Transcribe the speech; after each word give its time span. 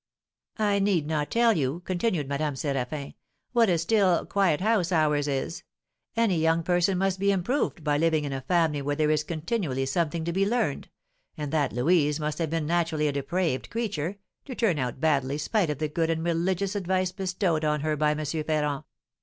"I 0.57 0.79
need 0.79 1.05
not 1.05 1.29
tell 1.29 1.55
you," 1.55 1.81
continued 1.85 2.27
Madame 2.27 2.55
Séraphin, 2.55 3.13
"what 3.51 3.69
a 3.69 3.77
still, 3.77 4.25
quiet 4.25 4.59
house 4.59 4.91
ours 4.91 5.27
is; 5.27 5.61
any 6.15 6.39
young 6.39 6.63
person 6.63 6.97
must 6.97 7.19
be 7.19 7.31
improved 7.31 7.83
by 7.83 7.99
living 7.99 8.23
in 8.25 8.33
a 8.33 8.41
family 8.41 8.81
where 8.81 8.95
there 8.95 9.11
is 9.11 9.23
continually 9.23 9.85
something 9.85 10.25
to 10.25 10.33
be 10.33 10.43
learned; 10.43 10.89
and 11.37 11.53
that 11.53 11.71
Louise 11.71 12.19
must 12.19 12.39
have 12.39 12.49
been 12.49 12.65
naturally 12.65 13.07
a 13.07 13.11
depraved 13.11 13.69
creature, 13.69 14.17
to 14.45 14.55
turn 14.55 14.79
out 14.79 14.99
badly 14.99 15.37
spite 15.37 15.69
of 15.69 15.77
the 15.77 15.87
good 15.87 16.09
and 16.09 16.23
religious 16.23 16.73
advice 16.73 17.11
bestowed 17.11 17.63
on 17.63 17.81
her 17.81 17.95
by 17.95 18.09
M. 18.09 18.25
Ferrand." 18.25 18.81